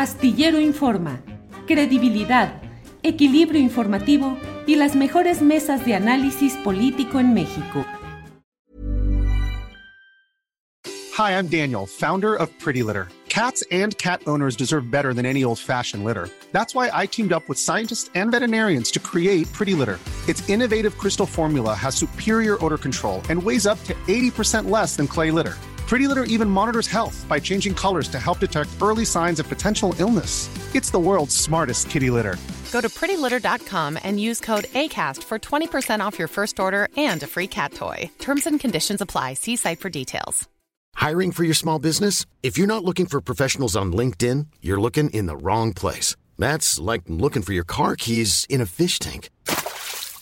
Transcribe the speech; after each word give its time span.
Astillero 0.00 0.58
Informa, 0.58 1.20
credibilidad, 1.66 2.62
equilibrio 3.02 3.60
informativo 3.60 4.38
y 4.66 4.76
las 4.76 4.96
mejores 4.96 5.42
mesas 5.42 5.84
de 5.84 5.94
análisis 5.94 6.54
político 6.64 7.20
en 7.20 7.34
México. 7.34 7.84
Hi, 11.18 11.32
I'm 11.32 11.48
Daniel, 11.48 11.86
founder 11.86 12.34
of 12.34 12.48
Pretty 12.58 12.82
Litter. 12.82 13.08
Cats 13.28 13.62
and 13.70 13.94
cat 13.98 14.22
owners 14.26 14.56
deserve 14.56 14.90
better 14.90 15.12
than 15.12 15.26
any 15.26 15.44
old-fashioned 15.44 16.02
litter. 16.02 16.30
That's 16.50 16.74
why 16.74 16.90
I 16.94 17.04
teamed 17.04 17.34
up 17.34 17.46
with 17.46 17.58
scientists 17.58 18.10
and 18.14 18.30
veterinarians 18.30 18.90
to 18.92 19.00
create 19.00 19.52
Pretty 19.52 19.74
Litter. 19.74 19.98
Its 20.26 20.48
innovative 20.48 20.96
crystal 20.96 21.26
formula 21.26 21.74
has 21.74 21.94
superior 21.94 22.56
odor 22.64 22.78
control 22.78 23.20
and 23.28 23.42
weighs 23.42 23.66
up 23.66 23.78
to 23.84 23.92
80% 24.08 24.70
less 24.70 24.96
than 24.96 25.06
clay 25.06 25.30
litter. 25.30 25.58
Pretty 25.90 26.06
Litter 26.06 26.22
even 26.22 26.48
monitors 26.48 26.86
health 26.86 27.26
by 27.28 27.40
changing 27.40 27.74
colors 27.74 28.06
to 28.10 28.18
help 28.20 28.38
detect 28.38 28.68
early 28.80 29.04
signs 29.04 29.40
of 29.40 29.48
potential 29.48 29.92
illness. 29.98 30.48
It's 30.72 30.92
the 30.92 31.00
world's 31.00 31.34
smartest 31.34 31.90
kitty 31.90 32.10
litter. 32.10 32.36
Go 32.70 32.80
to 32.80 32.88
prettylitter.com 32.88 33.98
and 34.04 34.20
use 34.20 34.38
code 34.38 34.66
ACAST 34.82 35.24
for 35.24 35.40
20% 35.40 35.98
off 35.98 36.16
your 36.16 36.28
first 36.28 36.60
order 36.60 36.86
and 36.96 37.20
a 37.24 37.26
free 37.26 37.48
cat 37.48 37.74
toy. 37.74 38.08
Terms 38.20 38.46
and 38.46 38.60
conditions 38.60 39.00
apply. 39.00 39.34
See 39.34 39.56
site 39.56 39.80
for 39.80 39.90
details. 39.90 40.48
Hiring 40.94 41.32
for 41.32 41.42
your 41.42 41.54
small 41.54 41.80
business? 41.80 42.24
If 42.44 42.56
you're 42.56 42.68
not 42.68 42.84
looking 42.84 43.06
for 43.06 43.20
professionals 43.20 43.74
on 43.74 43.92
LinkedIn, 43.92 44.46
you're 44.62 44.80
looking 44.80 45.10
in 45.10 45.26
the 45.26 45.36
wrong 45.36 45.72
place. 45.72 46.14
That's 46.38 46.78
like 46.78 47.02
looking 47.08 47.42
for 47.42 47.52
your 47.52 47.64
car 47.64 47.96
keys 47.96 48.46
in 48.48 48.60
a 48.60 48.66
fish 48.66 49.00
tank. 49.00 49.28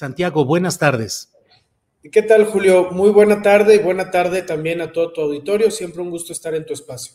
Santiago, 0.00 0.44
buenas 0.44 0.78
tardes. 0.78 1.32
¿Qué 2.12 2.20
tal, 2.20 2.44
Julio? 2.44 2.90
Muy 2.90 3.08
buena 3.08 3.40
tarde 3.40 3.76
y 3.76 3.78
buena 3.78 4.10
tarde 4.10 4.42
también 4.42 4.82
a 4.82 4.92
todo 4.92 5.10
tu 5.10 5.22
auditorio. 5.22 5.70
Siempre 5.70 6.02
un 6.02 6.10
gusto 6.10 6.34
estar 6.34 6.54
en 6.54 6.66
tu 6.66 6.74
espacio. 6.74 7.14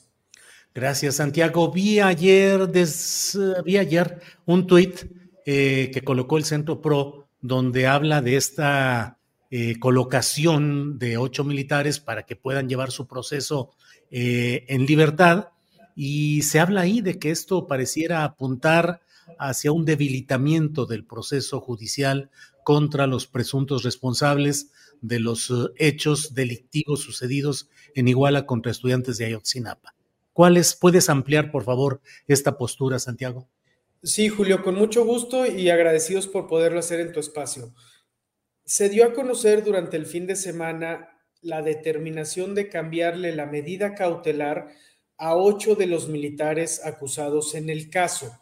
Gracias, 0.74 1.18
Santiago. 1.18 1.72
Vi 1.72 2.00
ayer, 2.00 2.68
des- 2.68 3.38
vi 3.64 3.78
ayer 3.78 4.20
un 4.48 4.66
tuit 4.66 5.00
eh, 5.46 5.92
que 5.94 6.02
colocó 6.02 6.40
el 6.40 6.44
Centro 6.44 6.82
PRO 6.82 7.28
donde 7.40 7.86
habla 7.86 8.20
de 8.24 8.36
esta 8.36 9.20
eh, 9.52 9.78
colocación 9.78 10.98
de 10.98 11.18
ocho 11.18 11.44
militares 11.44 12.00
para 12.00 12.24
que 12.24 12.36
puedan 12.36 12.68
llevar 12.68 12.90
su 12.90 13.06
proceso 13.06 13.70
eh, 14.10 14.66
en 14.70 14.88
libertad. 14.88 15.50
Y 15.96 16.42
se 16.42 16.60
habla 16.60 16.82
ahí 16.82 17.02
de 17.02 17.20
que 17.20 17.30
esto 17.30 17.68
pareciera 17.68 18.24
apuntar 18.24 19.02
hacia 19.40 19.72
un 19.72 19.86
debilitamiento 19.86 20.86
del 20.86 21.06
proceso 21.06 21.62
judicial 21.62 22.30
contra 22.64 23.08
los 23.08 23.28
presuntos 23.28 23.84
responsables 23.84 24.72
de 25.02 25.20
los 25.20 25.50
eh, 25.50 25.54
hechos 25.78 26.34
delictivos 26.34 27.02
sucedidos 27.02 27.70
en 27.96 28.08
Iguala 28.08 28.46
contra 28.46 28.72
estudiantes 28.72 29.18
de 29.18 29.26
Ayotzinapa. 29.26 29.96
¿Cuáles 30.34 30.76
puedes 30.76 31.10
ampliar, 31.10 31.52
por 31.52 31.64
favor, 31.64 32.02
esta 32.28 32.58
postura, 32.58 33.00
Santiago? 33.00 33.50
Sí, 34.04 34.30
Julio, 34.30 34.64
con 34.64 34.76
mucho 34.76 35.06
gusto 35.06 35.46
y 35.46 35.70
agradecidos 35.70 36.28
por 36.28 36.48
poderlo 36.48 36.80
hacer 36.80 37.00
en 37.00 37.12
tu 37.12 37.20
espacio. 37.20 37.74
Se 38.66 38.90
dio 38.90 39.06
a 39.06 39.14
conocer 39.14 39.64
durante 39.64 39.98
el 39.98 40.06
fin 40.06 40.26
de 40.26 40.36
semana 40.36 41.10
la 41.42 41.62
determinación 41.62 42.56
de 42.56 42.70
cambiarle 42.70 43.36
la 43.36 43.46
medida 43.46 43.94
cautelar 43.94 44.70
a 45.18 45.36
ocho 45.36 45.76
de 45.76 45.86
los 45.86 46.08
militares 46.08 46.84
acusados 46.84 47.54
en 47.54 47.70
el 47.70 47.90
caso. 47.90 48.41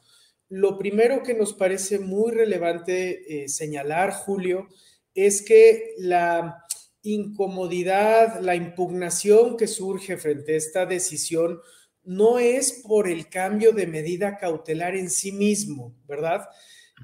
Lo 0.50 0.78
primero 0.80 1.22
que 1.22 1.36
nos 1.36 1.54
parece 1.54 2.00
muy 2.00 2.32
relevante 2.32 3.44
eh, 3.44 3.50
señalar, 3.50 4.12
Julio, 4.12 4.68
es 5.14 5.44
que 5.44 5.94
la 6.00 6.66
incomodidad, 7.04 8.42
la 8.42 8.56
impugnación 8.56 9.58
que 9.58 9.68
surge 9.68 10.18
frente 10.18 10.54
a 10.54 10.58
esta 10.58 10.86
decisión 10.86 11.60
no 12.04 12.40
es 12.40 12.84
por 12.88 13.08
el 13.08 13.30
cambio 13.30 13.72
de 13.72 13.86
medida 13.86 14.38
cautelar 14.38 14.96
en 14.96 15.10
sí 15.10 15.32
mismo, 15.32 15.96
¿verdad? 16.08 16.48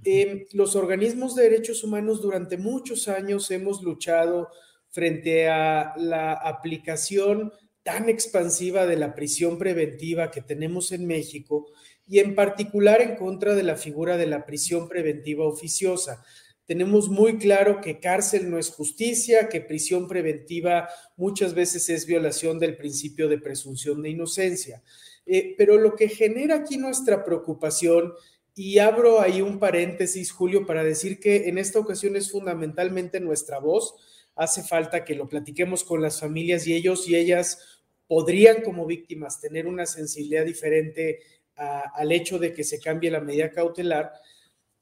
Eh, 0.03 0.47
los 0.51 0.75
organismos 0.75 1.35
de 1.35 1.43
derechos 1.43 1.83
humanos 1.83 2.21
durante 2.21 2.57
muchos 2.57 3.07
años 3.07 3.49
hemos 3.51 3.81
luchado 3.83 4.49
frente 4.89 5.47
a 5.47 5.93
la 5.97 6.33
aplicación 6.33 7.53
tan 7.83 8.09
expansiva 8.09 8.87
de 8.87 8.97
la 8.97 9.13
prisión 9.13 9.59
preventiva 9.59 10.31
que 10.31 10.41
tenemos 10.41 10.91
en 10.91 11.05
México 11.05 11.67
y 12.07 12.19
en 12.19 12.35
particular 12.35 13.01
en 13.01 13.15
contra 13.15 13.55
de 13.55 13.63
la 13.63 13.75
figura 13.75 14.17
de 14.17 14.27
la 14.27 14.45
prisión 14.45 14.87
preventiva 14.87 15.45
oficiosa. 15.45 16.23
Tenemos 16.65 17.09
muy 17.09 17.37
claro 17.37 17.79
que 17.79 17.99
cárcel 17.99 18.49
no 18.49 18.57
es 18.57 18.69
justicia, 18.69 19.49
que 19.49 19.61
prisión 19.61 20.07
preventiva 20.07 20.89
muchas 21.15 21.53
veces 21.53 21.89
es 21.89 22.05
violación 22.05 22.57
del 22.57 22.75
principio 22.75 23.27
de 23.27 23.37
presunción 23.37 24.01
de 24.01 24.09
inocencia. 24.09 24.81
Eh, 25.27 25.55
pero 25.57 25.77
lo 25.77 25.95
que 25.95 26.09
genera 26.09 26.55
aquí 26.55 26.77
nuestra 26.77 27.23
preocupación, 27.23 28.13
y 28.55 28.79
abro 28.79 29.19
ahí 29.21 29.41
un 29.41 29.59
paréntesis, 29.59 30.31
Julio, 30.31 30.65
para 30.65 30.83
decir 30.83 31.19
que 31.19 31.49
en 31.49 31.57
esta 31.57 31.79
ocasión 31.79 32.15
es 32.15 32.31
fundamentalmente 32.31 33.19
nuestra 33.19 33.59
voz, 33.59 33.95
hace 34.35 34.63
falta 34.63 35.03
que 35.03 35.15
lo 35.15 35.27
platiquemos 35.27 35.83
con 35.83 36.01
las 36.01 36.19
familias 36.19 36.65
y 36.65 36.73
ellos 36.73 37.07
y 37.07 37.15
ellas 37.15 37.59
podrían 38.07 38.61
como 38.61 38.85
víctimas 38.85 39.41
tener 39.41 39.67
una 39.67 39.85
sensibilidad 39.85 40.45
diferente 40.45 41.19
al 41.55 42.11
hecho 42.11 42.39
de 42.39 42.53
que 42.53 42.63
se 42.63 42.79
cambie 42.79 43.11
la 43.11 43.21
medida 43.21 43.51
cautelar. 43.51 44.11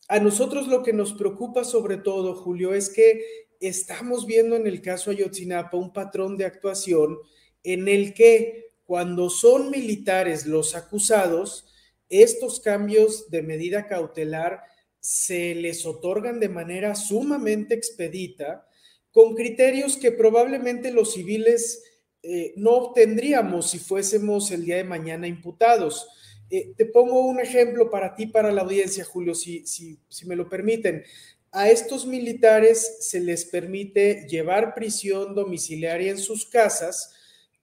A 0.08 0.20
nosotros 0.20 0.68
lo 0.68 0.84
que 0.84 0.94
nos 0.94 1.14
preocupa 1.14 1.64
sobre 1.64 1.98
todo, 1.98 2.36
Julio, 2.36 2.74
es 2.74 2.90
que 2.90 3.22
estamos 3.60 4.26
viendo 4.26 4.56
en 4.56 4.68
el 4.68 4.82
caso 4.82 5.12
Ayotzinapa 5.12 5.78
un 5.78 5.94
patrón 5.94 6.38
de 6.38 6.46
actuación 6.46 7.18
en 7.64 7.88
el 7.88 8.14
que 8.14 8.74
cuando 8.84 9.30
son 9.30 9.72
militares 9.72 10.46
los 10.46 10.76
acusados, 10.76 11.66
estos 12.10 12.60
cambios 12.60 13.30
de 13.30 13.42
medida 13.42 13.88
cautelar 13.88 14.62
se 15.00 15.56
les 15.56 15.86
otorgan 15.86 16.40
de 16.40 16.50
manera 16.50 16.96
sumamente 16.96 17.74
expedita, 17.74 18.68
con 19.12 19.36
criterios 19.36 19.98
que 19.98 20.12
probablemente 20.12 20.92
los 20.92 21.14
civiles 21.14 21.84
eh, 22.22 22.54
no 22.56 22.72
obtendríamos 22.72 23.72
si 23.72 23.80
fuésemos 23.80 24.50
el 24.52 24.66
día 24.66 24.78
de 24.78 24.84
mañana 24.84 25.28
imputados. 25.28 26.08
Eh, 26.56 26.72
te 26.78 26.86
pongo 26.86 27.26
un 27.26 27.40
ejemplo 27.40 27.90
para 27.90 28.14
ti, 28.14 28.28
para 28.28 28.52
la 28.52 28.62
audiencia, 28.62 29.04
Julio, 29.04 29.34
si, 29.34 29.66
si, 29.66 29.98
si 30.08 30.28
me 30.28 30.36
lo 30.36 30.48
permiten. 30.48 31.04
A 31.52 31.72
estos 31.72 32.06
militares 32.06 32.98
se 33.00 33.20
les 33.20 33.46
permite 33.46 34.28
llevar 34.30 34.76
prisión 34.76 35.34
domiciliaria 35.34 36.12
en 36.12 36.20
sus 36.20 36.46
casas 36.46 37.12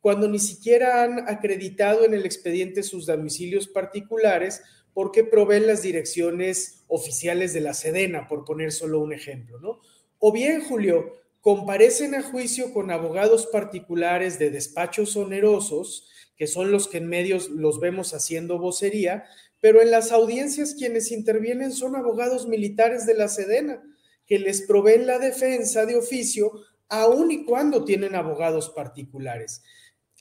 cuando 0.00 0.28
ni 0.28 0.40
siquiera 0.40 1.04
han 1.04 1.28
acreditado 1.28 2.04
en 2.04 2.14
el 2.14 2.26
expediente 2.26 2.82
sus 2.82 3.06
domicilios 3.06 3.68
particulares 3.68 4.60
porque 4.92 5.22
proveen 5.22 5.68
las 5.68 5.82
direcciones 5.82 6.82
oficiales 6.88 7.52
de 7.52 7.60
la 7.60 7.74
Sedena, 7.74 8.26
por 8.26 8.44
poner 8.44 8.72
solo 8.72 8.98
un 8.98 9.12
ejemplo, 9.12 9.60
¿no? 9.60 9.78
O 10.18 10.32
bien, 10.32 10.64
Julio, 10.64 11.16
comparecen 11.40 12.16
a 12.16 12.22
juicio 12.22 12.72
con 12.74 12.90
abogados 12.90 13.46
particulares 13.46 14.40
de 14.40 14.50
despachos 14.50 15.16
onerosos, 15.16 16.08
que 16.40 16.46
son 16.46 16.72
los 16.72 16.88
que 16.88 16.96
en 16.96 17.06
medios 17.06 17.50
los 17.50 17.80
vemos 17.80 18.14
haciendo 18.14 18.58
vocería, 18.58 19.26
pero 19.60 19.82
en 19.82 19.90
las 19.90 20.10
audiencias 20.10 20.74
quienes 20.74 21.12
intervienen 21.12 21.70
son 21.70 21.96
abogados 21.96 22.48
militares 22.48 23.04
de 23.04 23.12
la 23.12 23.28
Sedena, 23.28 23.82
que 24.24 24.38
les 24.38 24.62
proveen 24.62 25.06
la 25.06 25.18
defensa 25.18 25.84
de 25.84 25.96
oficio, 25.96 26.50
aun 26.88 27.30
y 27.30 27.44
cuando 27.44 27.84
tienen 27.84 28.14
abogados 28.14 28.70
particulares. 28.70 29.62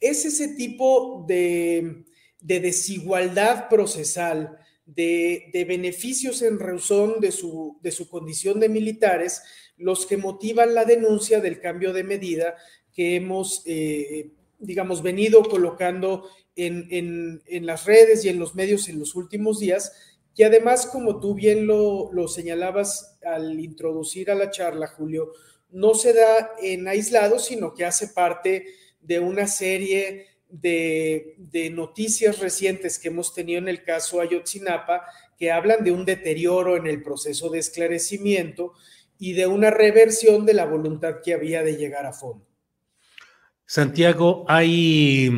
Es 0.02 0.26
ese 0.26 0.50
tipo 0.56 1.24
de, 1.26 2.04
desigualdad 2.42 3.70
procesal, 3.70 4.58
de, 4.86 5.50
beneficios 5.66 6.42
en 6.42 6.60
razón 6.60 7.22
de 7.22 7.32
su, 7.32 7.80
de 7.82 7.92
su 7.92 8.10
condición 8.10 8.60
de 8.60 8.68
militares, 8.68 9.42
los 9.78 10.06
que 10.06 10.18
motivan 10.18 10.76
la 10.76 10.84
denuncia 10.84 11.40
del 11.40 11.62
cambio 11.62 11.94
de 11.94 12.04
medida 12.04 12.58
que 12.92 13.16
hemos, 13.16 13.64
eh, 13.66 14.32
digamos, 14.60 15.02
venido 15.02 15.44
colocando 15.44 16.30
en, 16.56 17.42
las 17.66 17.86
redes 17.86 18.26
y 18.26 18.30
en 18.30 18.40
los 18.40 18.56
medios 18.56 18.90
en 18.90 19.00
los 19.00 19.16
últimos 19.16 19.60
días. 19.60 19.94
Y 20.36 20.44
además, 20.44 20.86
como 20.86 21.20
tú 21.20 21.34
bien 21.34 21.66
lo, 21.66 22.28
señalabas 22.28 23.18
al 23.24 23.60
introducir 23.60 24.30
a 24.30 24.36
la 24.36 24.52
charla, 24.52 24.88
Julio, 24.88 25.32
no 25.70 25.94
se 25.94 26.14
da 26.14 26.52
en 26.62 26.88
aislado, 26.88 27.40
sino 27.40 27.74
que 27.74 27.86
hace 27.86 28.08
parte 28.10 28.66
de 29.02 29.20
una 29.20 29.48
serie 29.48 30.28
de, 30.50 31.36
de, 31.38 31.70
noticias 31.70 32.40
recientes 32.40 32.98
que 32.98 33.10
hemos 33.10 33.34
tenido 33.34 33.60
en 33.60 33.68
el 33.68 33.84
caso 33.84 34.20
Ayotzinapa, 34.20 35.06
que 35.38 35.52
hablan 35.52 35.84
de 35.84 35.92
un 35.92 36.06
deterioro 36.06 36.76
en 36.76 36.88
el 36.88 37.04
proceso 37.04 37.50
de 37.50 37.60
esclarecimiento 37.60 38.74
y 39.20 39.34
de 39.34 39.46
una 39.46 39.70
reversión 39.70 40.46
de 40.46 40.56
la 40.56 40.66
voluntad 40.66 41.18
que 41.24 41.34
había 41.34 41.62
de 41.62 41.78
llegar 41.78 42.06
a 42.06 42.14
fondo. 42.14 42.49
Santiago, 43.70 44.46
hay 44.48 45.30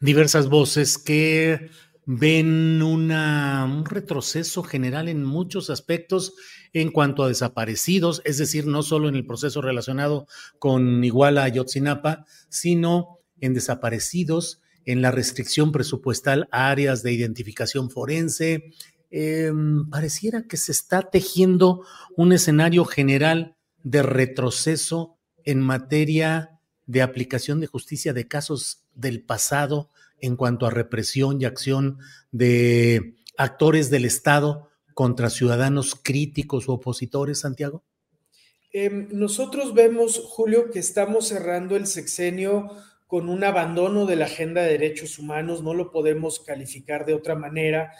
diversas 0.00 0.50
voces 0.50 0.98
que 0.98 1.70
ven 2.04 2.82
un 2.82 3.84
retroceso 3.86 4.62
general 4.62 5.08
en 5.08 5.24
muchos 5.24 5.70
aspectos 5.70 6.34
en 6.74 6.90
cuanto 6.90 7.24
a 7.24 7.28
desaparecidos, 7.28 8.20
es 8.26 8.36
decir, 8.36 8.66
no 8.66 8.82
solo 8.82 9.08
en 9.08 9.14
el 9.14 9.24
proceso 9.24 9.62
relacionado 9.62 10.26
con 10.58 11.02
Iguala 11.02 11.44
Ayotzinapa, 11.44 12.26
sino 12.50 13.20
en 13.40 13.54
desaparecidos, 13.54 14.60
en 14.84 15.00
la 15.00 15.10
restricción 15.10 15.72
presupuestal 15.72 16.46
a 16.50 16.68
áreas 16.68 17.02
de 17.02 17.12
identificación 17.12 17.88
forense, 17.88 18.74
Em, 19.16 19.88
pareciera 19.90 20.42
que 20.42 20.56
se 20.56 20.72
está 20.72 21.08
tejiendo 21.08 21.86
un 22.16 22.32
escenario 22.32 22.84
general 22.84 23.54
de 23.84 24.02
retroceso 24.02 25.20
en 25.44 25.60
materia 25.60 26.53
de 26.86 27.02
aplicación 27.02 27.60
de 27.60 27.66
justicia 27.66 28.12
de 28.12 28.28
casos 28.28 28.84
del 28.94 29.22
pasado 29.22 29.90
en 30.20 30.36
cuanto 30.36 30.66
a 30.66 30.70
represión 30.70 31.40
y 31.40 31.44
acción 31.44 31.98
de 32.32 33.14
actores 33.36 33.90
del 33.90 34.04
Estado 34.04 34.70
contra 34.94 35.28
ciudadanos 35.28 35.94
críticos 35.94 36.68
u 36.68 36.72
opositores, 36.72 37.40
Santiago? 37.40 37.82
Em, 38.72 39.08
nosotros 39.12 39.74
vemos, 39.74 40.20
Julio, 40.24 40.70
que 40.70 40.78
estamos 40.78 41.28
cerrando 41.28 41.76
el 41.76 41.86
sexenio 41.86 42.70
con 43.06 43.28
un 43.28 43.44
abandono 43.44 44.06
de 44.06 44.16
la 44.16 44.24
agenda 44.24 44.62
de 44.62 44.72
derechos 44.72 45.18
humanos, 45.18 45.62
no 45.62 45.74
lo 45.74 45.90
podemos 45.90 46.40
calificar 46.40 47.06
de 47.06 47.14
otra 47.14 47.34
manera. 47.34 47.92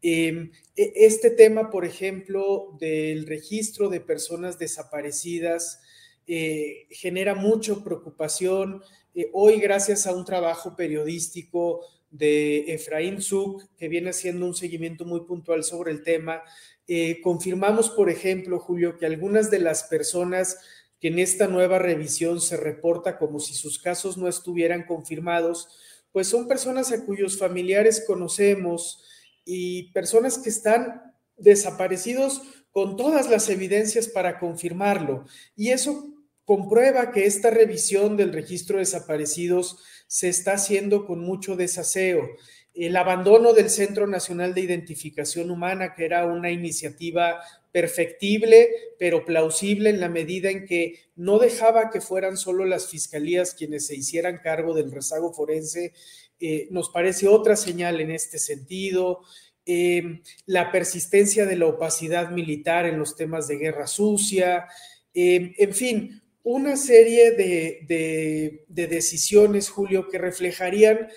Em, 0.00 0.50
e, 0.76 0.92
este 0.94 1.30
tema, 1.30 1.70
por 1.70 1.84
ejemplo, 1.84 2.76
del 2.80 3.26
registro 3.26 3.88
de 3.88 4.00
personas 4.00 4.58
desaparecidas 4.58 5.80
eh, 6.26 6.86
genera 6.90 7.34
mucha 7.34 7.74
preocupación. 7.82 8.82
Eh, 9.14 9.30
hoy, 9.32 9.60
gracias 9.60 10.06
a 10.06 10.14
un 10.14 10.24
trabajo 10.24 10.76
periodístico 10.76 11.80
de 12.10 12.74
Efraín 12.74 13.22
Zuk, 13.22 13.64
que 13.76 13.88
viene 13.88 14.10
haciendo 14.10 14.46
un 14.46 14.54
seguimiento 14.54 15.04
muy 15.04 15.20
puntual 15.20 15.64
sobre 15.64 15.92
el 15.92 16.02
tema, 16.02 16.42
eh, 16.86 17.20
confirmamos, 17.22 17.90
por 17.90 18.10
ejemplo, 18.10 18.58
Julio, 18.58 18.98
que 18.98 19.06
algunas 19.06 19.50
de 19.50 19.60
las 19.60 19.84
personas 19.84 20.58
que 21.00 21.08
en 21.08 21.18
esta 21.18 21.48
nueva 21.48 21.78
revisión 21.78 22.40
se 22.40 22.56
reporta 22.56 23.18
como 23.18 23.40
si 23.40 23.54
sus 23.54 23.78
casos 23.78 24.16
no 24.16 24.28
estuvieran 24.28 24.84
confirmados, 24.84 25.68
pues 26.12 26.28
son 26.28 26.46
personas 26.46 26.92
a 26.92 27.04
cuyos 27.04 27.38
familiares 27.38 28.04
conocemos, 28.06 29.02
y 29.44 29.92
personas 29.92 30.38
que 30.38 30.48
están 30.48 31.14
desaparecidos 31.36 32.42
con 32.70 32.96
todas 32.96 33.28
las 33.28 33.48
evidencias 33.48 34.08
para 34.08 34.38
confirmarlo. 34.38 35.24
Y 35.56 35.70
eso 35.70 36.11
comprueba 36.44 37.12
que 37.12 37.26
esta 37.26 37.50
revisión 37.50 38.16
del 38.16 38.32
registro 38.32 38.76
de 38.76 38.80
desaparecidos 38.80 39.78
se 40.06 40.28
está 40.28 40.54
haciendo 40.54 41.06
con 41.06 41.20
mucho 41.20 41.56
desaseo. 41.56 42.28
El 42.74 42.96
abandono 42.96 43.52
del 43.52 43.70
Centro 43.70 44.06
Nacional 44.06 44.54
de 44.54 44.62
Identificación 44.62 45.50
Humana, 45.50 45.94
que 45.94 46.04
era 46.04 46.26
una 46.26 46.50
iniciativa 46.50 47.40
perfectible, 47.70 48.68
pero 48.98 49.24
plausible 49.24 49.90
en 49.90 50.00
la 50.00 50.08
medida 50.08 50.50
en 50.50 50.66
que 50.66 51.00
no 51.16 51.38
dejaba 51.38 51.90
que 51.90 52.00
fueran 52.00 52.36
solo 52.36 52.64
las 52.64 52.88
fiscalías 52.88 53.54
quienes 53.54 53.86
se 53.86 53.96
hicieran 53.96 54.40
cargo 54.42 54.74
del 54.74 54.92
rezago 54.92 55.32
forense, 55.32 55.92
eh, 56.40 56.68
nos 56.70 56.90
parece 56.90 57.28
otra 57.28 57.56
señal 57.56 58.00
en 58.00 58.10
este 58.10 58.38
sentido. 58.38 59.20
Eh, 59.64 60.20
la 60.46 60.72
persistencia 60.72 61.46
de 61.46 61.56
la 61.56 61.66
opacidad 61.66 62.30
militar 62.30 62.84
en 62.84 62.98
los 62.98 63.16
temas 63.16 63.48
de 63.48 63.58
guerra 63.58 63.86
sucia, 63.86 64.66
eh, 65.14 65.54
en 65.56 65.72
fin, 65.72 66.21
una 66.42 66.76
serie 66.76 67.32
de, 67.32 68.64
decisiones, 68.68 69.68
Julio, 69.68 70.08
que 70.08 70.18
reflejarían 70.18 71.08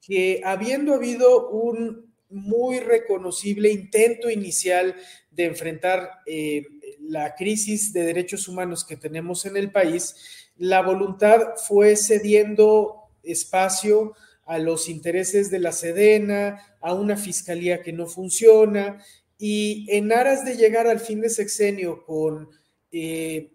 que 0.00 0.42
habiendo 0.44 0.94
habido 0.94 1.48
un 1.48 2.12
muy 2.28 2.80
reconocible 2.80 3.70
intento 3.70 4.28
inicial 4.28 4.94
de 5.30 5.44
enfrentar 5.44 6.10
la 7.00 7.34
crisis 7.34 7.92
de 7.92 8.04
derechos 8.04 8.48
humanos 8.48 8.84
que 8.84 8.96
tenemos 8.96 9.46
en 9.46 9.56
el 9.56 9.70
país, 9.70 10.14
la 10.56 10.82
voluntad 10.82 11.54
fue 11.66 11.96
cediendo 11.96 13.04
espacio 13.22 14.14
a 14.46 14.58
los 14.58 14.88
intereses 14.88 15.50
de 15.50 15.58
la 15.58 15.72
Sedena, 15.72 16.76
a 16.80 16.92
una 16.92 17.16
fiscalía 17.16 17.82
que 17.82 17.92
no 17.92 18.06
funciona, 18.06 19.02
y 19.38 19.86
en 19.90 20.12
aras 20.12 20.44
de 20.44 20.56
llegar 20.56 20.86
al 20.86 21.00
fin 21.00 21.20
de 21.20 21.30
sexenio 21.30 22.04
con 22.04 22.48
eh, 22.92 23.52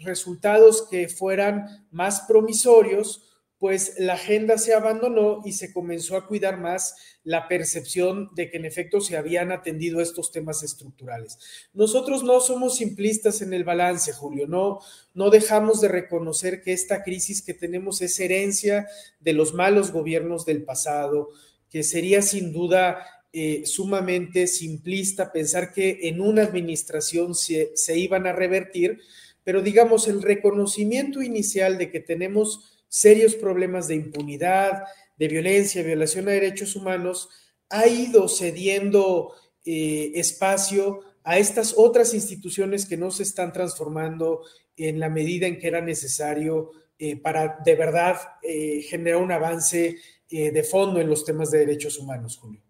resultados 0.00 0.88
que 0.90 1.08
fueran 1.08 1.86
más 1.90 2.22
promisorios, 2.28 3.24
pues 3.58 3.94
la 3.98 4.12
agenda 4.12 4.58
se 4.58 4.74
abandonó 4.74 5.40
y 5.44 5.52
se 5.52 5.72
comenzó 5.72 6.16
a 6.16 6.26
cuidar 6.26 6.60
más 6.60 6.96
la 7.22 7.48
percepción 7.48 8.28
de 8.34 8.50
que 8.50 8.58
en 8.58 8.66
efecto 8.66 9.00
se 9.00 9.16
habían 9.16 9.52
atendido 9.52 10.02
estos 10.02 10.32
temas 10.32 10.62
estructurales. 10.62 11.38
Nosotros 11.72 12.24
no 12.24 12.40
somos 12.40 12.76
simplistas 12.76 13.40
en 13.40 13.54
el 13.54 13.64
balance, 13.64 14.12
Julio, 14.12 14.46
no, 14.46 14.80
no 15.14 15.30
dejamos 15.30 15.80
de 15.80 15.88
reconocer 15.88 16.62
que 16.62 16.74
esta 16.74 17.02
crisis 17.02 17.40
que 17.40 17.54
tenemos 17.54 18.02
es 18.02 18.20
herencia 18.20 18.86
de 19.20 19.32
los 19.32 19.54
malos 19.54 19.92
gobiernos 19.92 20.44
del 20.44 20.64
pasado, 20.64 21.30
que 21.70 21.84
sería 21.84 22.20
sin 22.20 22.52
duda 22.52 23.02
eh, 23.32 23.62
sumamente 23.64 24.46
simplista 24.46 25.32
pensar 25.32 25.72
que 25.72 26.00
en 26.02 26.20
una 26.20 26.42
administración 26.42 27.34
se, 27.34 27.72
se 27.74 27.98
iban 27.98 28.26
a 28.26 28.32
revertir, 28.32 29.00
pero 29.44 29.60
digamos, 29.60 30.08
el 30.08 30.22
reconocimiento 30.22 31.22
inicial 31.22 31.78
de 31.78 31.90
que 31.90 32.00
tenemos 32.00 32.74
serios 32.88 33.34
problemas 33.34 33.86
de 33.88 33.96
impunidad, 33.96 34.84
de 35.18 35.28
violencia, 35.28 35.82
violación 35.82 36.28
a 36.28 36.32
derechos 36.32 36.74
humanos, 36.74 37.28
ha 37.68 37.86
ido 37.86 38.28
cediendo 38.28 39.32
eh, 39.64 40.12
espacio 40.14 41.00
a 41.22 41.38
estas 41.38 41.74
otras 41.76 42.14
instituciones 42.14 42.86
que 42.86 42.96
no 42.96 43.10
se 43.10 43.22
están 43.22 43.52
transformando 43.52 44.42
en 44.76 44.98
la 44.98 45.08
medida 45.08 45.46
en 45.46 45.58
que 45.58 45.68
era 45.68 45.80
necesario 45.80 46.70
eh, 46.98 47.16
para 47.16 47.58
de 47.64 47.74
verdad 47.74 48.16
eh, 48.42 48.82
generar 48.82 49.22
un 49.22 49.32
avance 49.32 49.96
de 50.30 50.64
fondo 50.64 51.00
en 51.00 51.08
los 51.08 51.24
temas 51.24 51.52
de 51.52 51.58
derechos 51.58 51.96
humanos, 51.96 52.38
Julio. 52.38 52.60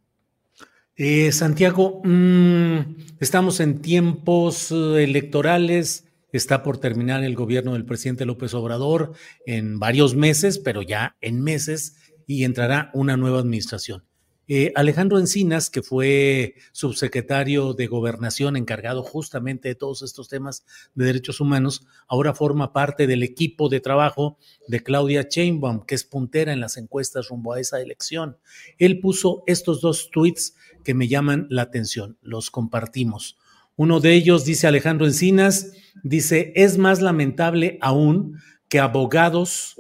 Santiago, 1.33 2.03
mm, 2.05 2.97
estamos 3.21 3.59
en 3.61 3.81
tiempos 3.81 4.71
electorales 4.71 6.05
Está 6.35 6.65
por 6.65 6.79
terminar 6.79 7.23
el 7.23 7.37
gobierno 7.37 7.75
del 7.75 7.85
presidente 7.85 8.25
López 8.25 8.55
Obrador 8.55 9.13
en 9.47 9.79
varios 9.79 10.17
meses, 10.17 10.59
pero 10.59 10.83
ya 10.83 11.17
en 11.21 11.41
meses, 11.41 11.95
y 12.27 12.43
entrará 12.43 12.91
una 12.93 13.17
nueva 13.17 13.39
administración. 13.39 14.03
Eh, 14.49 14.73
Alejandro 14.75 15.21
Encinas, 15.21 15.71
que 15.71 15.81
fue 15.81 16.57
subsecretario 16.73 17.73
de 17.73 17.87
Gobernación 17.87 18.57
encargado 18.57 19.05
justamente 19.05 19.69
de 19.69 19.75
todos 19.77 20.03
estos 20.03 20.29
temas 20.29 20.65
de 20.97 21.05
derechos 21.05 21.39
humanos, 21.41 21.87
ahora 22.09 22.35
forma 22.35 22.73
parte 22.73 23.07
del 23.07 23.23
equipo 23.23 23.69
de 23.69 23.79
trabajo 23.79 24.37
de 24.67 24.83
Claudia 24.83 25.29
Sheinbaum, 25.31 25.87
que 25.87 25.95
es 25.95 26.03
puntera 26.03 26.53
en 26.53 26.59
las 26.59 26.77
encuestas 26.79 27.29
rumbo 27.29 27.53
a 27.53 27.61
esa 27.61 27.81
elección. 27.81 28.39
Él 28.79 28.99
puso 28.99 29.45
estos 29.47 29.81
dos 29.81 30.11
tweets 30.11 30.57
que 30.83 30.95
me 30.95 31.07
llaman 31.07 31.47
la 31.49 31.63
atención. 31.63 32.19
Los 32.23 32.51
compartimos. 32.51 33.39
Uno 33.77 34.01
de 34.01 34.15
ellos, 34.15 34.45
dice 34.45 34.67
Alejandro 34.67 35.07
Encinas, 35.07 35.73
dice, 36.03 36.53
es 36.55 36.79
más 36.79 37.03
lamentable 37.03 37.79
aún 37.81 38.39
que 38.69 38.79
abogados 38.79 39.75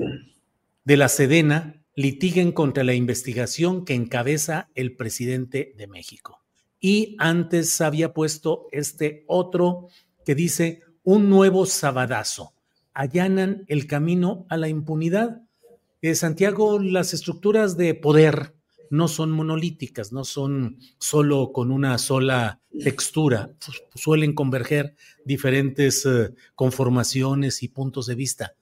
de 0.85 0.97
la 0.97 1.09
Sedena 1.09 1.81
litiguen 1.95 2.51
contra 2.51 2.83
la 2.83 2.95
investigación 2.95 3.85
que 3.85 3.95
encabeza 3.95 4.69
el 4.75 4.97
presidente 4.97 5.75
de 5.77 5.87
México. 5.87 6.41
Y 6.81 7.15
antes 7.19 7.81
había 7.81 8.13
puesto 8.13 8.67
este 8.73 9.25
otro 9.29 9.89
que 10.25 10.35
dice, 10.35 10.83
un 11.05 11.31
nuevo 11.31 11.65
sabadazo. 11.65 12.53
Allanan 12.95 13.65
el 13.69 13.87
camino 13.87 14.47
a 14.49 14.57
la 14.57 14.69
impunidad. 14.69 15.43
Eh, 16.03 16.15
Santiago, 16.15 16.81
las 16.81 17.15
estructuras 17.15 17.77
de 17.77 17.95
poder 17.95 18.55
no 18.91 19.09
son 19.09 19.31
monolíticas, 19.31 20.13
no 20.13 20.25
son 20.25 20.79
solo 20.99 21.53
con 21.53 21.71
una 21.71 21.99
sola 21.99 22.61
textura, 22.83 23.51
suelen 23.95 24.35
converger 24.35 24.95
diferentes 25.25 26.05
eh, 26.07 26.35
conformaciones 26.55 27.63
y 27.63 27.69
puntos 27.69 28.07
de 28.07 28.15
vista. 28.15 28.55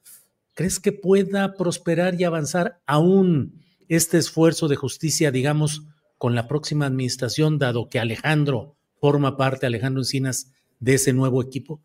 ¿Crees 0.54 0.80
que 0.80 0.92
pueda 0.92 1.54
prosperar 1.54 2.20
y 2.20 2.24
avanzar 2.24 2.80
aún 2.86 3.62
este 3.88 4.18
esfuerzo 4.18 4.68
de 4.68 4.76
justicia, 4.76 5.30
digamos, 5.30 5.82
con 6.18 6.34
la 6.34 6.46
próxima 6.46 6.86
administración, 6.86 7.58
dado 7.58 7.88
que 7.88 7.98
Alejandro 7.98 8.76
forma 9.00 9.36
parte, 9.36 9.66
Alejandro 9.66 10.02
Encinas, 10.02 10.52
de 10.78 10.94
ese 10.94 11.12
nuevo 11.12 11.42
equipo? 11.42 11.80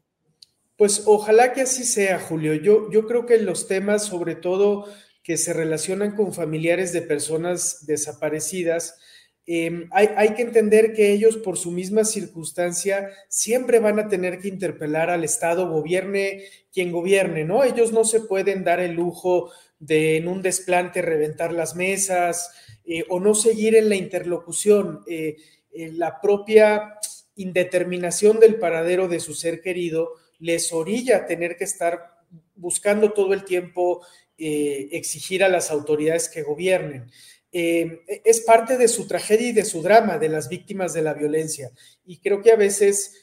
Pues 0.78 1.04
ojalá 1.08 1.54
que 1.54 1.62
así 1.62 1.84
sea, 1.84 2.20
Julio. 2.20 2.54
Yo, 2.54 2.92
yo 2.92 3.08
creo 3.08 3.26
que 3.26 3.40
los 3.40 3.68
temas, 3.68 4.06
sobre 4.06 4.36
todo 4.36 4.86
que 5.28 5.36
se 5.36 5.52
relacionan 5.52 6.16
con 6.16 6.34
familiares 6.34 6.94
de 6.94 7.02
personas 7.02 7.86
desaparecidas, 7.86 8.98
em, 9.46 9.90
hay, 9.92 10.08
hay, 10.16 10.30
que 10.36 10.42
entender 10.42 10.94
que 10.94 11.12
ellos, 11.12 11.36
por 11.36 11.58
su 11.58 11.70
misma 11.70 12.06
circunstancia, 12.06 13.10
siempre 13.28 13.80
van 13.80 14.00
a 14.00 14.08
tener 14.08 14.40
que 14.40 14.48
interpelar 14.48 15.10
al 15.10 15.26
Estado, 15.26 15.70
gobierne 15.70 16.46
quien 16.72 16.94
gobierne, 16.94 17.44
¿no? 17.44 17.66
Ellos 17.66 17.92
no 17.92 18.06
se 18.06 18.22
pueden 18.22 18.64
dar 18.64 18.80
el 18.80 18.94
lujo 18.94 19.52
de 19.80 20.16
en 20.16 20.30
un 20.30 20.42
desplante 20.42 21.02
reventar 21.02 21.52
las 21.52 21.76
mesas 21.76 22.50
eh, 22.86 23.04
o 23.10 23.20
no 23.20 23.36
seguir 23.36 23.76
en 23.76 23.90
la 23.90 23.96
interlocución. 23.96 25.04
Eh, 25.08 25.36
la 25.74 26.22
propia 26.22 27.00
indeterminación 27.36 28.40
del 28.40 28.56
paradero 28.56 29.10
de 29.10 29.20
su 29.20 29.34
ser 29.34 29.60
querido 29.60 30.14
les 30.40 30.72
orilla 30.72 31.18
a 31.18 31.26
tener 31.26 31.58
que 31.58 31.66
estar 31.66 32.17
buscando 32.58 33.14
todo 33.14 33.34
el 33.34 33.44
tiempo 33.44 34.06
eh, 34.38 34.90
exigir 34.92 35.44
a 35.44 35.50
las 35.50 35.72
autoridades 35.72 36.30
que 36.30 36.44
gobiernen. 36.44 37.10
es 37.52 38.42
parte 38.42 38.78
de 38.78 38.88
su 38.88 39.08
tragedia 39.08 39.50
y 39.50 39.54
de 39.54 39.66
su 39.66 39.82
drama, 39.82 40.20
de 40.20 40.30
las 40.30 40.50
víctimas 40.50 40.94
de 40.94 41.02
la 41.02 41.14
violencia. 41.14 41.72
Y 42.06 42.18
creo 42.20 42.42
que 42.42 42.52
a 42.52 42.56
veces 42.58 43.14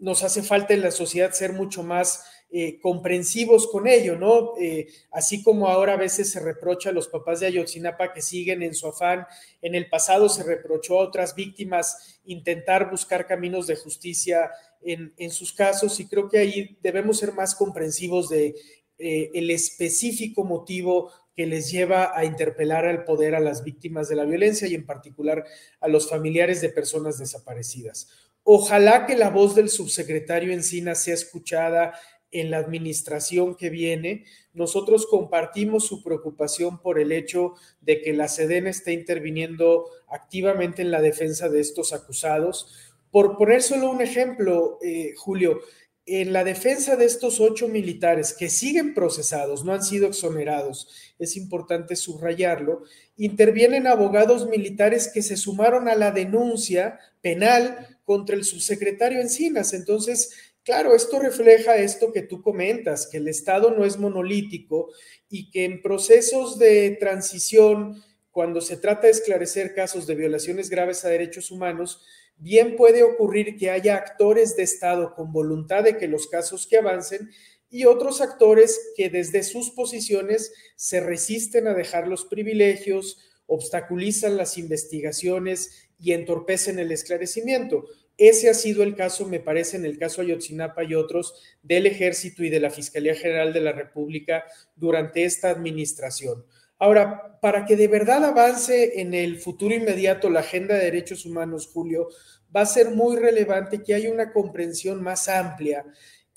nos 0.00 0.24
hace 0.24 0.42
falta 0.42 0.74
en 0.74 0.82
la 0.82 0.90
sociedad 0.90 1.32
ser 1.32 1.52
mucho 1.52 1.82
más 1.82 2.24
eh, 2.48 2.78
comprensivos 2.80 3.66
con 3.66 3.88
ello, 3.88 4.16
¿no? 4.16 4.52
Eh, 4.60 4.86
así 5.10 5.42
como 5.42 5.66
ahora 5.66 5.94
a 5.94 5.98
veces 5.98 6.30
se 6.30 6.38
reprocha 6.38 6.90
a 6.90 6.92
los 6.92 7.08
papás 7.08 7.40
de 7.40 7.48
Ayotzinapa 7.48 8.12
que 8.12 8.22
siguen 8.22 8.62
en 8.62 8.72
su 8.72 8.86
afán, 8.86 9.26
en 9.60 9.74
el 9.74 9.88
pasado 9.88 10.28
se 10.28 10.44
reprochó 10.44 11.00
a 11.00 11.02
otras 11.02 11.34
víctimas 11.34 12.20
intentar 12.24 12.88
buscar 12.88 13.26
caminos 13.26 13.66
de 13.66 13.74
justicia 13.74 14.52
en, 14.86 15.30
sus 15.30 15.52
casos 15.52 15.98
y 16.00 16.06
creo 16.06 16.28
que 16.28 16.38
ahí 16.38 16.78
debemos 16.82 17.18
ser 17.18 17.32
más 17.32 17.54
comprensivos 17.54 18.28
de 18.28 18.54
eh, 18.98 19.30
el 19.34 19.50
específico 19.50 20.44
motivo 20.44 21.10
que 21.34 21.46
les 21.46 21.70
lleva 21.70 22.16
a 22.16 22.24
interpelar 22.24 22.86
al 22.86 23.04
poder 23.04 23.34
a 23.34 23.40
las 23.40 23.62
víctimas 23.62 24.08
de 24.08 24.16
la 24.16 24.24
violencia 24.24 24.66
y 24.66 24.74
en 24.74 24.86
particular 24.86 25.44
a 25.80 25.88
los 25.88 26.08
familiares 26.08 26.60
de 26.60 26.70
personas 26.70 27.18
desaparecidas. 27.18 28.08
Ojalá 28.42 29.06
que 29.06 29.16
la 29.16 29.28
voz 29.28 29.54
del 29.54 29.68
subsecretario 29.68 30.52
Encina 30.52 30.94
sea 30.94 31.14
escuchada 31.14 31.94
en 32.30 32.50
la 32.50 32.58
administración 32.58 33.54
que 33.54 33.70
viene. 33.70 34.24
Nosotros 34.52 35.06
compartimos 35.06 35.86
su 35.86 36.02
preocupación 36.02 36.80
por 36.80 36.98
el 36.98 37.12
hecho 37.12 37.54
de 37.80 38.00
que 38.00 38.12
la 38.12 38.28
Sedena 38.28 38.70
esté 38.70 38.92
interviniendo 38.92 39.86
activamente 40.08 40.82
en 40.82 40.90
la 40.90 41.00
defensa 41.00 41.48
de 41.48 41.60
estos 41.60 41.92
acusados. 41.92 42.85
Por 43.16 43.38
poner 43.38 43.62
solo 43.62 43.90
un 43.90 44.02
ejemplo, 44.02 44.78
eh, 44.82 45.14
Julio, 45.16 45.62
en 46.04 46.34
la 46.34 46.44
defensa 46.44 46.96
de 46.96 47.06
estos 47.06 47.40
ocho 47.40 47.66
militares 47.66 48.36
que 48.38 48.50
siguen 48.50 48.92
procesados, 48.92 49.64
no 49.64 49.72
han 49.72 49.82
sido 49.82 50.06
exonerados, 50.06 51.14
es 51.18 51.38
importante 51.38 51.96
subrayarlo, 51.96 52.82
intervienen 53.16 53.86
abogados 53.86 54.46
militares 54.46 55.10
que 55.14 55.22
se 55.22 55.38
sumaron 55.38 55.88
a 55.88 55.94
la 55.94 56.10
denuncia 56.10 57.00
penal 57.22 57.98
contra 58.04 58.36
el 58.36 58.44
subsecretario 58.44 59.18
Encinas. 59.18 59.72
Entonces, 59.72 60.52
Claro, 60.62 60.94
esto 60.94 61.20
refleja 61.20 61.76
esto 61.76 62.12
que 62.12 62.22
tú 62.22 62.42
comentas, 62.42 63.06
que 63.06 63.18
el 63.18 63.28
Estado 63.28 63.70
no 63.70 63.84
es 63.84 63.98
monolítico 63.98 64.90
y 65.30 65.48
que 65.52 65.64
en 65.64 65.80
procesos 65.80 66.58
de 66.58 66.96
transición, 66.98 68.02
cuando 68.32 68.60
se 68.60 68.76
trata 68.76 69.06
de 69.06 69.12
esclarecer 69.12 69.74
casos 69.74 70.08
de 70.08 70.16
violaciones 70.16 70.68
graves 70.68 71.04
a 71.04 71.08
derechos 71.08 71.52
humanos, 71.52 72.02
bien 72.38 72.76
puede 72.76 73.02
ocurrir 73.02 73.56
que 73.56 73.70
haya 73.70 73.96
actores 73.96 74.56
de 74.56 74.62
Estado 74.62 75.14
con 75.14 75.32
voluntad 75.32 75.84
de 75.84 75.96
que 75.96 76.08
los 76.08 76.26
casos 76.28 76.66
que 76.66 76.78
avancen 76.78 77.30
y 77.70 77.84
otros 77.84 78.20
actores 78.20 78.78
que 78.96 79.10
desde 79.10 79.42
sus 79.42 79.70
posiciones 79.70 80.52
se 80.76 81.00
resisten 81.00 81.66
a 81.66 81.74
dejar 81.74 82.08
los 82.08 82.24
privilegios, 82.24 83.18
obstaculizan 83.46 84.36
las 84.36 84.58
investigaciones 84.58 85.88
y 85.98 86.12
entorpecen 86.12 86.78
el 86.78 86.92
esclarecimiento. 86.92 87.86
Ese 88.18 88.48
ha 88.48 88.54
sido 88.54 88.82
el 88.82 88.96
caso, 88.96 89.26
me 89.26 89.40
parece, 89.40 89.76
en 89.76 89.84
el 89.84 89.98
caso 89.98 90.22
Ayotzinapa 90.22 90.84
y 90.84 90.94
otros, 90.94 91.34
del 91.62 91.86
Ejército 91.86 92.42
y 92.44 92.48
de 92.48 92.60
la 92.60 92.70
Fiscalía 92.70 93.14
General 93.14 93.52
de 93.52 93.60
la 93.60 93.72
República 93.72 94.44
durante 94.74 95.24
esta 95.24 95.50
administración. 95.50 96.46
Ahora, 96.78 97.38
para 97.40 97.64
que 97.64 97.76
de 97.76 97.88
verdad 97.88 98.24
avance 98.24 99.00
en 99.00 99.14
el 99.14 99.38
futuro 99.38 99.74
inmediato 99.74 100.28
la 100.28 100.40
agenda 100.40 100.74
de 100.74 100.84
derechos 100.84 101.24
humanos, 101.24 101.70
Julio, 101.72 102.08
va 102.54 102.62
a 102.62 102.66
ser 102.66 102.90
muy 102.90 103.16
relevante 103.16 103.82
que 103.82 103.94
haya 103.94 104.12
una 104.12 104.32
comprensión 104.32 105.02
más 105.02 105.28
amplia 105.28 105.84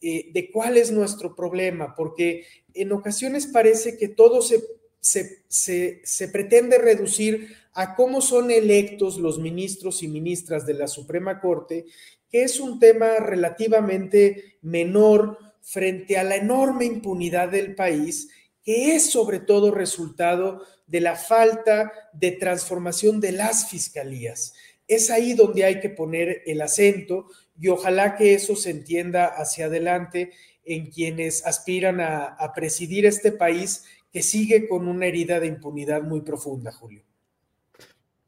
eh, 0.02 0.30
de 0.32 0.50
cuál 0.52 0.78
es 0.78 0.92
nuestro 0.92 1.36
problema, 1.36 1.94
porque 1.96 2.46
en 2.74 2.92
ocasiones 2.92 3.48
parece 3.48 3.98
que 3.98 4.08
todo 4.08 4.42
se, 4.42 4.64
se, 5.02 6.02
se 6.04 6.28
pretende 6.30 6.78
reducir 6.78 7.56
a 7.74 7.96
cómo 7.96 8.22
son 8.22 8.50
electos 8.52 9.18
los 9.18 9.40
ministros 9.40 10.02
y 10.04 10.08
ministras 10.08 10.66
de 10.66 10.74
la 10.74 10.88
Suprema 10.88 11.40
Corte, 11.40 11.86
que 12.30 12.44
es 12.44 12.60
un 12.60 12.80
tema 12.80 13.18
relativamente 13.18 14.58
menor 14.62 15.38
frente 15.62 16.18
a 16.18 16.24
la 16.24 16.36
enorme 16.36 16.86
impunidad 16.86 17.50
del 17.50 17.76
país, 17.76 18.30
que 18.70 18.94
es 18.96 19.10
sobre 19.10 19.40
todo 19.40 19.72
resultado 19.72 20.62
de 20.86 21.02
la 21.02 21.16
falta 21.16 21.92
de 22.14 22.34
transformación 22.34 23.20
de 23.20 23.32
las 23.32 23.68
fiscalías. 23.68 24.54
Es 24.88 25.10
ahí 25.10 25.34
donde 25.34 25.64
hay 25.64 25.80
que 25.80 25.90
poner 25.90 26.44
el 26.46 26.62
acento 26.62 27.26
y 27.60 27.70
ojalá 27.70 28.16
que 28.16 28.36
eso 28.36 28.56
se 28.56 28.70
entienda 28.70 29.26
hacia 29.26 29.66
adelante 29.66 30.34
en 30.64 30.92
quienes 30.92 31.44
aspiran 31.48 32.00
a, 32.00 32.38
presidir 32.54 33.08
este 33.08 33.32
país 33.32 33.86
que 34.14 34.22
sigue 34.22 34.68
con 34.68 34.88
una 34.88 35.08
herida 35.08 35.40
de 35.40 35.48
impunidad 35.48 36.04
muy 36.04 36.22
profunda, 36.22 36.72
Julio. 36.72 37.02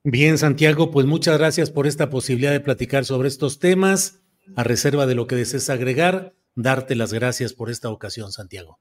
Bien, 0.01 0.39
Santiago, 0.39 0.89
pues 0.89 1.05
muchas 1.05 1.37
gracias 1.37 1.69
por 1.69 1.85
esta 1.85 2.09
posibilidad 2.09 2.51
de 2.51 2.61
platicar 2.61 3.05
sobre 3.05 3.27
estos 3.27 3.59
temas. 3.59 4.23
A 4.55 4.63
reserva 4.63 5.05
de 5.05 5.13
lo 5.13 5.27
que 5.27 5.35
desees 5.35 5.69
agregar, 5.69 6.33
darte 6.55 6.95
las 6.95 7.13
gracias 7.13 7.53
por 7.53 7.69
esta 7.69 7.91
ocasión, 7.91 8.31
Santiago. 8.31 8.79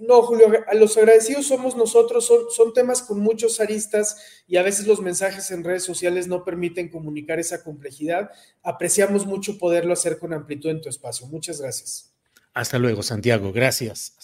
No, 0.00 0.22
Julio, 0.22 0.48
los 0.72 0.96
agradecidos 0.96 1.46
somos 1.46 1.76
nosotros, 1.76 2.26
son, 2.26 2.50
son 2.50 2.72
temas 2.72 3.02
con 3.02 3.20
muchos 3.20 3.60
aristas 3.60 4.42
y 4.46 4.56
a 4.56 4.62
veces 4.62 4.86
los 4.86 5.00
mensajes 5.00 5.50
en 5.50 5.62
redes 5.62 5.84
sociales 5.84 6.26
no 6.26 6.44
permiten 6.44 6.88
comunicar 6.88 7.38
esa 7.38 7.62
complejidad. 7.62 8.30
Apreciamos 8.62 9.26
mucho 9.26 9.58
poderlo 9.58 9.92
hacer 9.92 10.18
con 10.18 10.32
amplitud 10.32 10.70
en 10.70 10.80
tu 10.80 10.88
espacio. 10.88 11.26
Muchas 11.26 11.60
gracias. 11.60 12.12
Hasta 12.54 12.78
luego, 12.78 13.02
Santiago. 13.02 13.52
Gracias. 13.52 14.14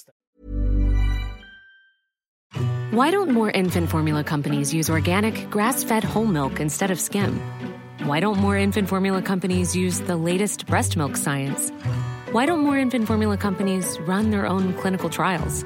Why 2.91 3.11
don't 3.11 3.31
more 3.31 3.51
infant 3.51 3.91
formula 3.91 4.25
companies 4.25 4.73
use 4.73 4.91
organic, 4.91 5.51
grass 5.51 5.85
fed 5.85 6.03
whole 6.03 6.27
milk 6.27 6.59
instead 6.59 6.91
of 6.91 6.99
skim? 6.99 7.39
Why 8.05 8.19
don't 8.19 8.39
more 8.39 8.57
infant 8.57 8.89
formula 8.89 9.23
companies 9.23 9.77
use 9.77 10.01
the 10.01 10.17
latest 10.17 10.67
breast 10.67 10.97
milk 10.97 11.17
science? 11.17 11.71
Why 12.31 12.45
don't 12.45 12.61
more 12.61 12.77
infant 12.77 13.07
formula 13.07 13.39
companies 13.39 13.99
run 14.01 14.29
their 14.29 14.47
own 14.47 14.75
clinical 14.75 15.09
trials? 15.09 15.65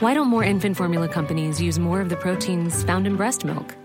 Why 0.00 0.12
don't 0.12 0.26
more 0.26 0.42
infant 0.42 0.76
formula 0.76 1.06
companies 1.06 1.62
use 1.62 1.78
more 1.78 2.00
of 2.00 2.08
the 2.08 2.16
proteins 2.16 2.82
found 2.82 3.06
in 3.06 3.14
breast 3.14 3.44
milk? 3.44 3.76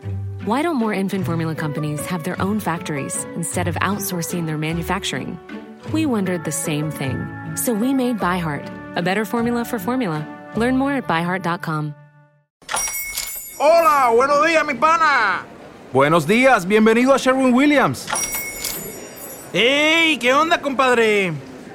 Why 0.44 0.63
don't 0.63 0.77
more 0.77 0.91
infant 0.91 1.24
formula 1.27 1.53
companies 1.53 2.03
have 2.08 2.24
their 2.24 2.36
own 2.41 2.60
factories 2.60 3.27
instead 3.36 3.67
of 3.67 3.75
outsourcing 3.75 4.48
their 4.48 4.58
manufacturing? 4.58 5.38
We 5.94 6.08
wondered 6.08 6.46
the 6.46 6.51
same 6.51 6.89
thing. 6.89 7.27
So 7.55 7.74
we 7.74 7.94
made 7.94 8.17
ByHeart, 8.17 8.98
a 8.98 9.03
better 9.03 9.24
formula 9.24 9.63
for 9.63 9.77
formula. 9.77 10.25
Learn 10.55 10.77
more 10.77 10.94
at 10.94 11.08
byheart.com. 11.08 11.94
Hola, 13.60 14.12
buenos 14.15 14.44
días, 14.48 14.65
mi 14.65 14.74
pana. 14.74 15.46
Buenos 15.94 16.25
días, 16.25 16.65
bienvenido 16.65 17.13
a 17.13 17.20
Sherwin 17.20 17.53
Williams. 17.53 18.08
¡Ey! 19.53 20.17
¿Qué 20.17 20.34
onda, 20.34 20.60
compadre? 20.60 21.45